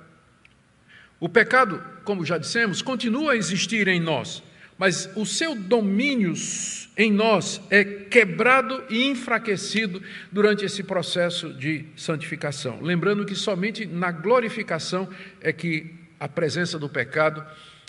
[1.20, 4.42] O pecado, como já dissemos, continua a existir em nós,
[4.76, 6.35] mas o seu domínio
[6.96, 10.02] em nós é quebrado e enfraquecido
[10.33, 12.81] durante esse processo de santificação.
[12.81, 15.09] Lembrando que somente na glorificação
[15.40, 17.44] é que a presença do pecado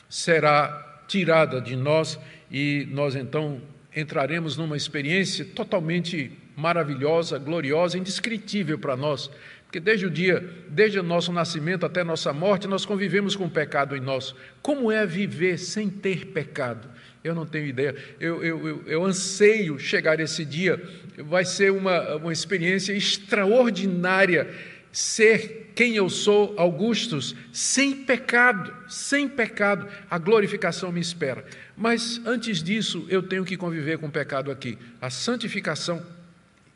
[0.07, 2.19] será tirada de nós
[2.51, 3.59] e nós então
[3.95, 9.29] entraremos numa experiência totalmente maravilhosa, gloriosa, indescritível para nós,
[9.73, 13.49] porque desde o dia, desde o nosso nascimento até nossa morte, nós convivemos com o
[13.49, 14.35] pecado em nós.
[14.61, 16.87] Como é viver sem ter pecado?
[17.23, 17.95] Eu não tenho ideia.
[18.19, 20.79] Eu, eu, eu, eu anseio chegar esse dia.
[21.17, 24.53] Vai ser uma, uma experiência extraordinária
[24.91, 29.87] ser quem eu sou, Augustus, sem pecado, sem pecado.
[30.07, 31.43] A glorificação me espera.
[31.75, 34.77] Mas antes disso, eu tenho que conviver com o pecado aqui.
[35.01, 36.05] A santificação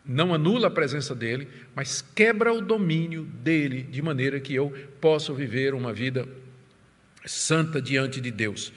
[0.07, 5.33] não anula a presença dele, mas quebra o domínio dele, de maneira que eu possa
[5.33, 6.27] viver uma vida
[7.25, 8.71] santa diante de Deus.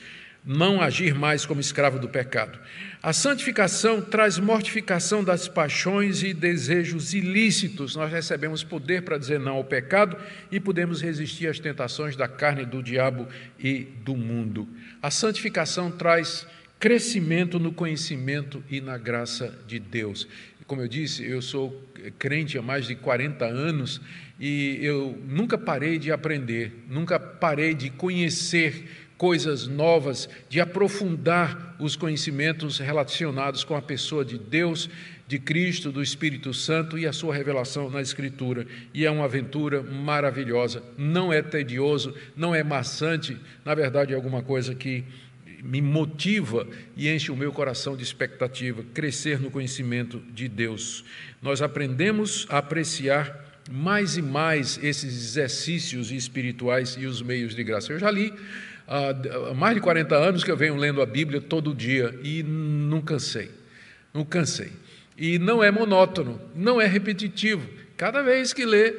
[0.44, 2.58] Não agir mais como escravo do pecado.
[3.02, 7.94] A santificação traz mortificação das paixões e desejos ilícitos.
[7.94, 10.16] Nós recebemos poder para dizer não ao pecado
[10.50, 14.66] e podemos resistir às tentações da carne, do diabo e do mundo.
[15.02, 16.46] A santificação traz
[16.78, 20.26] crescimento no conhecimento e na graça de Deus.
[20.70, 21.84] Como eu disse, eu sou
[22.16, 24.00] crente há mais de 40 anos
[24.38, 28.84] e eu nunca parei de aprender, nunca parei de conhecer
[29.18, 34.88] coisas novas, de aprofundar os conhecimentos relacionados com a pessoa de Deus,
[35.26, 38.64] de Cristo, do Espírito Santo e a sua revelação na Escritura.
[38.94, 44.40] E é uma aventura maravilhosa, não é tedioso, não é maçante, na verdade é alguma
[44.40, 45.04] coisa que
[45.62, 51.04] me motiva e enche o meu coração de expectativa, crescer no conhecimento de Deus.
[51.42, 57.92] Nós aprendemos a apreciar mais e mais esses exercícios espirituais e os meios de graça.
[57.92, 58.32] Eu já li
[58.86, 63.00] há mais de 40 anos que eu venho lendo a Bíblia todo dia e não
[63.00, 63.50] cansei,
[64.12, 64.72] não cansei.
[65.16, 67.68] E não é monótono, não é repetitivo.
[67.96, 68.94] Cada vez que lê,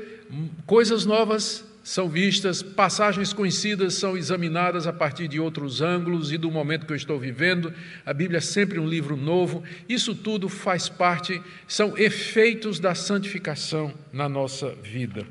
[0.65, 6.51] coisas novas são vistas, passagens conhecidas são examinadas a partir de outros ângulos e do
[6.51, 7.73] momento que eu estou vivendo.
[8.05, 9.63] A Bíblia é sempre um livro novo.
[9.89, 15.25] Isso tudo faz parte, são efeitos da santificação na nossa vida.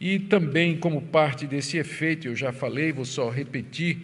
[0.00, 3.98] E também, como parte desse efeito, eu já falei, vou só repetir: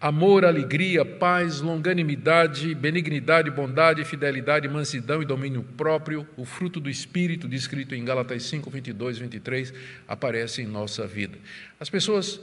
[0.00, 7.48] amor, alegria, paz, longanimidade, benignidade, bondade, fidelidade, mansidão e domínio próprio, o fruto do Espírito,
[7.48, 9.74] descrito em Gálatas 5, 22, 23,
[10.06, 11.36] aparece em nossa vida.
[11.80, 12.40] As pessoas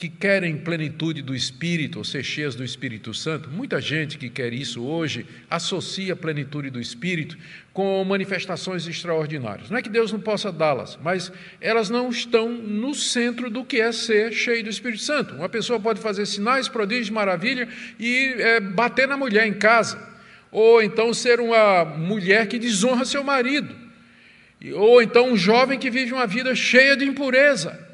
[0.00, 4.50] que querem plenitude do Espírito, ou ser cheias do Espírito Santo, muita gente que quer
[4.50, 7.36] isso hoje associa a plenitude do Espírito
[7.70, 9.68] com manifestações extraordinárias.
[9.68, 13.78] Não é que Deus não possa dá-las, mas elas não estão no centro do que
[13.78, 15.34] é ser cheio do Espírito Santo.
[15.34, 20.02] Uma pessoa pode fazer sinais, prodígios, maravilha e é, bater na mulher em casa,
[20.50, 23.76] ou então ser uma mulher que desonra seu marido,
[24.76, 27.89] ou então um jovem que vive uma vida cheia de impureza.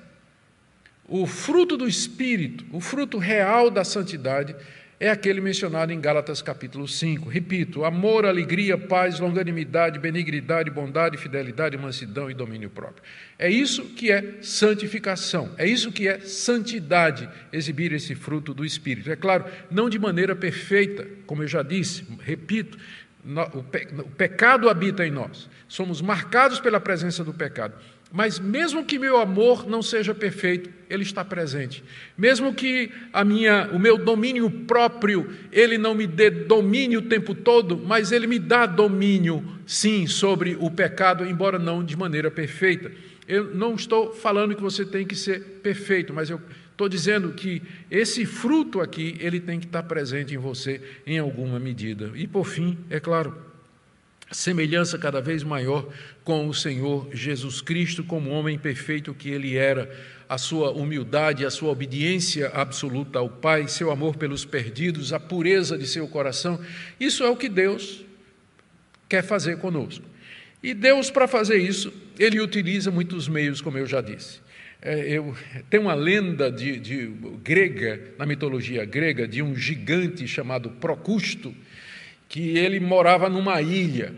[1.09, 4.57] O fruto do Espírito, o fruto real da santidade,
[4.99, 7.29] é aquele mencionado em Gálatas capítulo 5.
[7.29, 13.05] Repito: amor, alegria, paz, longanimidade, benignidade, bondade, fidelidade, mansidão e domínio próprio.
[13.39, 19.11] É isso que é santificação, é isso que é santidade, exibir esse fruto do Espírito.
[19.11, 22.79] É claro, não de maneira perfeita, como eu já disse, repito,
[23.53, 27.75] o pecado habita em nós, somos marcados pela presença do pecado.
[28.11, 31.83] Mas mesmo que meu amor não seja perfeito, ele está presente.
[32.17, 37.35] Mesmo que a minha, o meu domínio próprio, ele não me dê domínio o tempo
[37.35, 42.91] todo, mas ele me dá domínio, sim, sobre o pecado, embora não de maneira perfeita.
[43.27, 47.63] Eu não estou falando que você tem que ser perfeito, mas eu estou dizendo que
[47.91, 52.13] esse fruto aqui, ele tem que estar presente em você em alguma medida.
[52.15, 53.35] E por fim, é claro,
[54.31, 55.89] semelhança cada vez maior
[56.25, 59.91] com o Senhor Jesus Cristo, como homem perfeito que ele era,
[60.29, 65.79] a sua humildade, a sua obediência absoluta ao Pai, seu amor pelos perdidos, a pureza
[65.79, 66.61] de seu coração,
[66.99, 68.05] isso é o que Deus
[69.09, 70.05] quer fazer conosco.
[70.63, 74.41] E Deus, para fazer isso, ele utiliza muitos meios, como eu já disse.
[74.83, 75.35] É, eu,
[75.71, 77.07] tem uma lenda de, de
[77.43, 81.55] grega, na mitologia grega, de um gigante chamado Procusto,
[82.29, 84.13] que ele morava numa ilha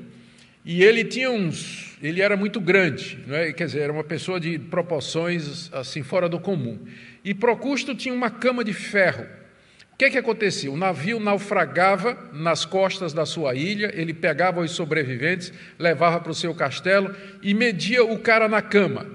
[0.64, 3.53] e ele tinha uns, ele era muito grande, não é?
[3.53, 6.79] quer dizer, era uma pessoa de proporções assim fora do comum.
[7.25, 9.25] E Procusto tinha uma cama de ferro.
[9.92, 10.71] O que é que acontecia?
[10.71, 16.35] O navio naufragava nas costas da sua ilha, ele pegava os sobreviventes, levava para o
[16.35, 19.07] seu castelo e media o cara na cama.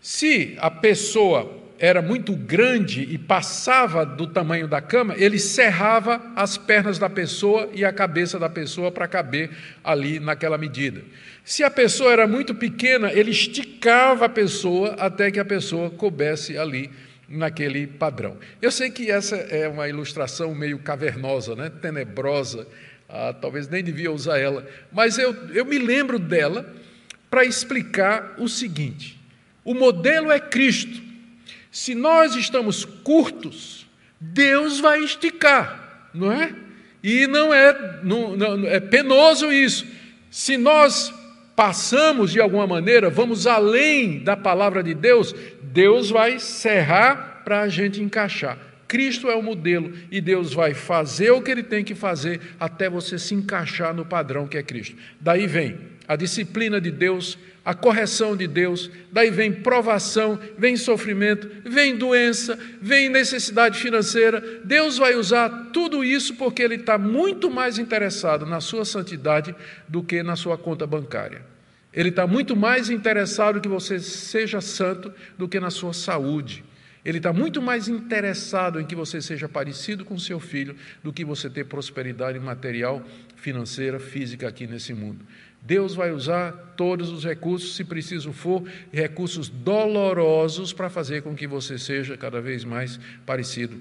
[0.00, 6.58] Se a pessoa era muito grande e passava do tamanho da cama, ele serrava as
[6.58, 9.50] pernas da pessoa e a cabeça da pessoa para caber
[9.82, 11.02] ali naquela medida.
[11.42, 16.58] Se a pessoa era muito pequena, ele esticava a pessoa até que a pessoa coubesse
[16.58, 16.90] ali
[17.26, 18.36] naquele padrão.
[18.60, 21.70] Eu sei que essa é uma ilustração meio cavernosa, né?
[21.80, 22.68] tenebrosa,
[23.08, 26.70] ah, talvez nem devia usar ela, mas eu, eu me lembro dela
[27.30, 29.18] para explicar o seguinte:
[29.64, 31.09] o modelo é Cristo.
[31.70, 33.86] Se nós estamos curtos,
[34.20, 36.54] Deus vai esticar, não é?
[37.02, 39.86] E não é, não, não, é penoso isso.
[40.30, 41.12] Se nós
[41.56, 47.68] passamos de alguma maneira, vamos além da palavra de Deus, Deus vai serrar para a
[47.68, 48.58] gente encaixar.
[48.86, 52.90] Cristo é o modelo e Deus vai fazer o que ele tem que fazer até
[52.90, 54.96] você se encaixar no padrão que é Cristo.
[55.20, 55.78] Daí vem
[56.10, 62.58] a disciplina de Deus a correção de Deus, daí vem provação, vem sofrimento, vem doença,
[62.80, 64.42] vem necessidade financeira.
[64.64, 69.54] Deus vai usar tudo isso porque Ele está muito mais interessado na sua santidade
[69.86, 71.42] do que na sua conta bancária.
[71.92, 76.64] Ele está muito mais interessado que você seja santo do que na sua saúde.
[77.04, 81.24] Ele está muito mais interessado em que você seja parecido com seu filho do que
[81.24, 83.02] você ter prosperidade material,
[83.36, 85.24] financeira, física aqui nesse mundo.
[85.62, 91.46] Deus vai usar todos os recursos, se preciso for, recursos dolorosos para fazer com que
[91.46, 93.78] você seja cada vez mais parecido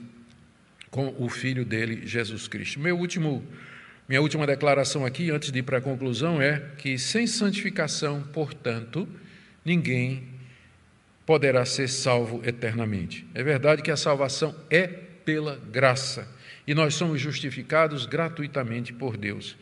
[0.91, 2.79] com o filho dele, Jesus Cristo.
[2.79, 3.43] Meu último
[4.09, 9.07] minha última declaração aqui, antes de ir para a conclusão, é que sem santificação, portanto,
[9.63, 10.23] ninguém
[11.27, 13.23] poderá ser salvo eternamente.
[13.35, 16.27] É verdade que a salvação é pela graça
[16.65, 19.55] e nós somos justificados gratuitamente por Deus.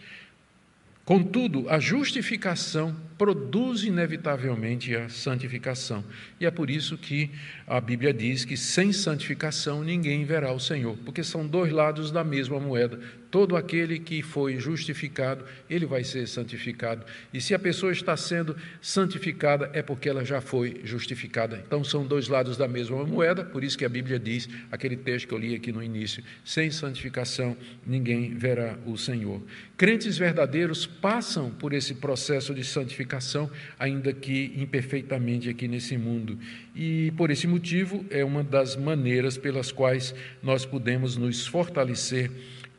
[1.07, 6.03] Contudo, a justificação produz inevitavelmente a santificação.
[6.37, 7.31] E é por isso que
[7.65, 12.25] a Bíblia diz que sem santificação ninguém verá o Senhor, porque são dois lados da
[12.25, 12.99] mesma moeda.
[13.29, 17.05] Todo aquele que foi justificado, ele vai ser santificado.
[17.33, 21.61] E se a pessoa está sendo santificada, é porque ela já foi justificada.
[21.65, 25.27] Então são dois lados da mesma moeda, por isso que a Bíblia diz, aquele texto
[25.27, 27.55] que eu li aqui no início: sem santificação
[27.85, 29.41] ninguém verá o Senhor.
[29.75, 36.39] Crentes verdadeiros passam por esse processo de santificação, ainda que imperfeitamente aqui nesse mundo.
[36.75, 42.31] E por esse motivo é uma das maneiras pelas quais nós podemos nos fortalecer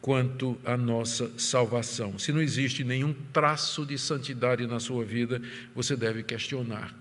[0.08, 2.18] quanto à nossa salvação.
[2.18, 5.38] Se não existe nenhum traço de santidade na sua vida,
[5.74, 6.96] você deve questionar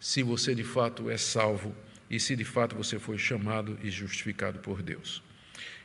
[0.00, 1.72] se você de fato é salvo
[2.10, 5.22] e se de fato você foi chamado e justificado por Deus.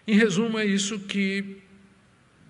[0.07, 1.61] Em resumo, é isso que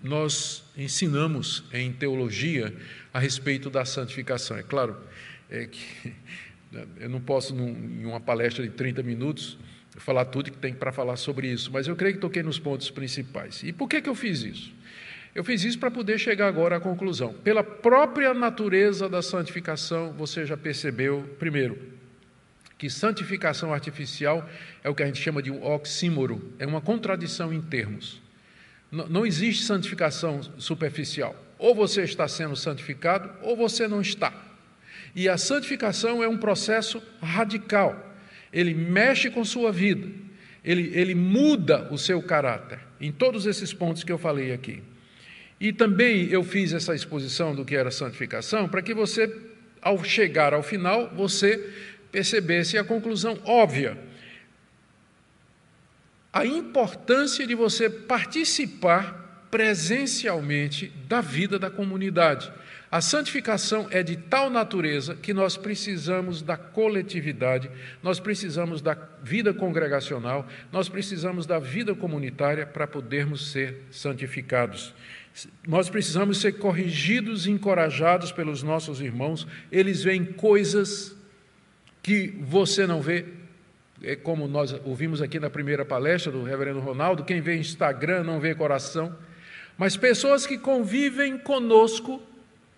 [0.02, 2.74] nós ensinamos em teologia
[3.12, 4.56] a respeito da santificação.
[4.56, 4.96] É claro
[5.50, 6.14] é que
[7.00, 9.58] eu não posso, num, em uma palestra de 30 minutos,
[9.96, 12.90] falar tudo que tem para falar sobre isso, mas eu creio que toquei nos pontos
[12.90, 13.62] principais.
[13.62, 14.72] E por que, que eu fiz isso?
[15.34, 17.32] Eu fiz isso para poder chegar agora à conclusão.
[17.32, 21.76] Pela própria natureza da santificação, você já percebeu, primeiro,
[22.78, 24.48] que santificação artificial
[24.82, 28.22] é o que a gente chama de um oxímoro, é uma contradição em termos.
[28.90, 31.34] Não existe santificação superficial.
[31.58, 34.32] Ou você está sendo santificado, ou você não está.
[35.16, 38.13] E a santificação é um processo radical
[38.54, 40.08] ele mexe com sua vida,
[40.64, 44.80] ele, ele muda o seu caráter, em todos esses pontos que eu falei aqui.
[45.60, 49.34] E também eu fiz essa exposição do que era santificação, para que você,
[49.82, 51.58] ao chegar ao final, você
[52.12, 53.98] percebesse a conclusão óbvia.
[56.32, 62.52] A importância de você participar presencialmente da vida da comunidade.
[62.94, 67.68] A santificação é de tal natureza que nós precisamos da coletividade,
[68.00, 74.94] nós precisamos da vida congregacional, nós precisamos da vida comunitária para podermos ser santificados.
[75.66, 81.16] Nós precisamos ser corrigidos e encorajados pelos nossos irmãos, eles veem coisas
[82.00, 83.24] que você não vê,
[84.04, 88.38] é como nós ouvimos aqui na primeira palestra do reverendo Ronaldo: quem vê Instagram não
[88.38, 89.18] vê coração.
[89.76, 92.22] Mas pessoas que convivem conosco,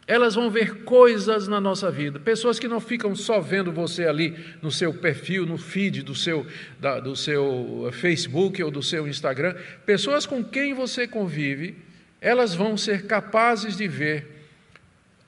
[0.07, 2.21] elas vão ver coisas na nossa vida.
[2.21, 6.47] Pessoas que não ficam só vendo você ali no seu perfil, no feed do seu,
[6.79, 9.57] da, do seu Facebook ou do seu Instagram.
[9.85, 11.77] Pessoas com quem você convive,
[12.21, 14.37] elas vão ser capazes de ver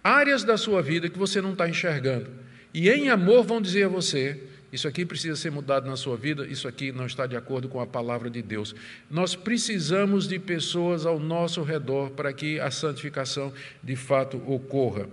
[0.03, 2.31] áreas da sua vida que você não está enxergando.
[2.73, 4.41] E em amor vão dizer a você:
[4.73, 7.81] isso aqui precisa ser mudado na sua vida, isso aqui não está de acordo com
[7.81, 8.75] a palavra de Deus.
[9.11, 13.53] Nós precisamos de pessoas ao nosso redor para que a santificação
[13.83, 15.09] de fato ocorra.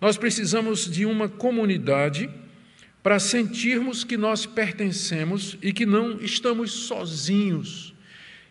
[0.00, 2.30] Nós precisamos de uma comunidade
[3.02, 7.94] para sentirmos que nós pertencemos e que não estamos sozinhos,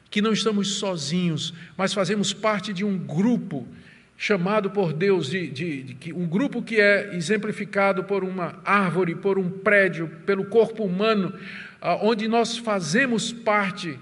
[0.10, 3.68] que não estamos sozinhos, mas fazemos parte de um grupo
[4.18, 9.38] chamado por Deus de, de, de, um grupo que é exemplificado por uma árvore, por
[9.38, 11.34] um prédio, pelo corpo humano,
[12.02, 14.00] onde nós fazemos parte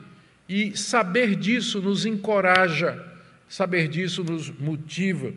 [0.47, 3.03] e saber disso nos encoraja,
[3.47, 5.33] saber disso nos motiva.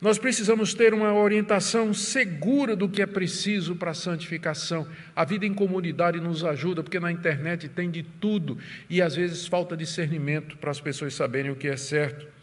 [0.00, 4.86] Nós precisamos ter uma orientação segura do que é preciso para a santificação.
[5.16, 8.58] A vida em comunidade nos ajuda, porque na internet tem de tudo
[8.90, 12.33] e às vezes falta discernimento para as pessoas saberem o que é certo.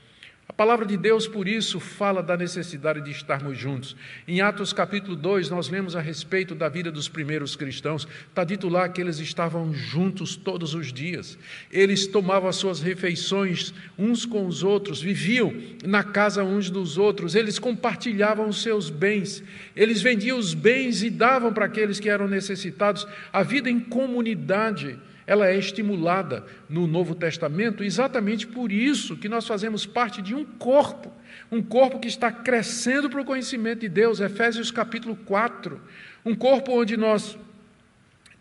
[0.51, 3.95] A palavra de Deus, por isso, fala da necessidade de estarmos juntos.
[4.27, 8.05] Em Atos capítulo 2, nós lemos a respeito da vida dos primeiros cristãos.
[8.27, 11.39] Está dito lá que eles estavam juntos todos os dias.
[11.71, 17.33] Eles tomavam as suas refeições uns com os outros, viviam na casa uns dos outros,
[17.33, 19.41] eles compartilhavam os seus bens,
[19.73, 23.07] eles vendiam os bens e davam para aqueles que eram necessitados.
[23.31, 24.99] A vida em comunidade
[25.31, 30.43] ela é estimulada no Novo Testamento exatamente por isso que nós fazemos parte de um
[30.43, 31.09] corpo,
[31.49, 35.79] um corpo que está crescendo para o conhecimento de Deus, Efésios capítulo 4,
[36.25, 37.37] um corpo onde nós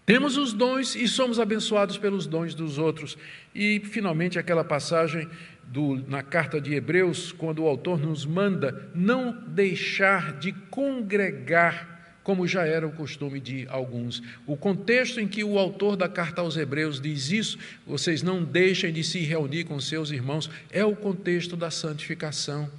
[0.05, 3.17] temos os dons e somos abençoados pelos dons dos outros.
[3.55, 5.29] E, finalmente, aquela passagem
[5.63, 11.90] do, na carta de Hebreus, quando o autor nos manda não deixar de congregar
[12.23, 14.23] como já era o costume de alguns.
[14.47, 18.93] O contexto em que o autor da carta aos Hebreus diz isso, vocês não deixem
[18.93, 22.71] de se reunir com seus irmãos, é o contexto da santificação.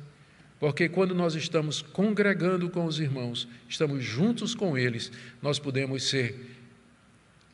[0.59, 5.11] Porque quando nós estamos congregando com os irmãos, estamos juntos com eles,
[5.41, 6.51] nós podemos ser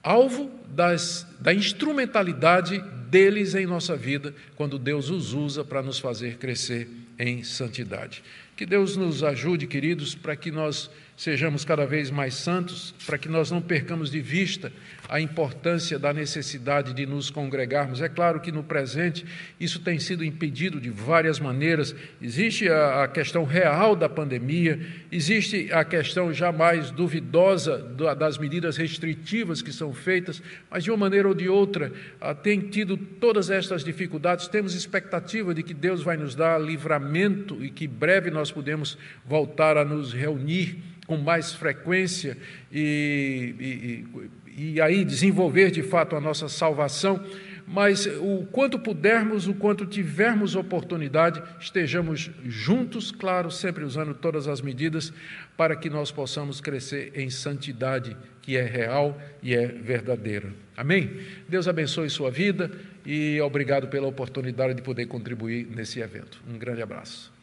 [0.04, 6.38] alvo das, da instrumentalidade deles em nossa vida, quando Deus os usa para nos fazer
[6.38, 8.22] crescer em santidade.
[8.58, 13.28] Que Deus nos ajude, queridos, para que nós sejamos cada vez mais santos, para que
[13.28, 14.72] nós não percamos de vista
[15.10, 18.02] a importância da necessidade de nos congregarmos.
[18.02, 19.26] É claro que no presente
[19.60, 21.96] isso tem sido impedido de várias maneiras.
[22.22, 24.80] Existe a, questão real da pandemia,
[25.12, 27.80] existe a questão jamais duvidosa
[28.16, 31.92] das medidas restritivas que são feitas, mas de uma maneira ou de outra
[32.22, 34.48] ah, tem tido todas estas dificuldades.
[34.48, 39.76] Temos expectativa de que Deus vai nos dar livramento e que breve nós podemos voltar
[39.78, 42.38] a nos reunir com mais frequência
[42.72, 44.06] e,
[44.56, 47.24] e, e, aí desenvolver de fato a nossa salvação,
[47.66, 54.62] mas o quanto pudermos, o quanto tivermos oportunidade, estejamos juntos, claro, sempre usando todas as
[54.62, 55.12] medidas
[55.58, 60.54] para que nós possamos crescer em santidade que é real e é verdadeira.
[60.76, 61.20] Amém?
[61.50, 62.72] Deus abençoe sua vida
[63.06, 66.42] e obrigado pela oportunidade de poder contribuir nesse evento.
[66.50, 67.37] Um grande abraço.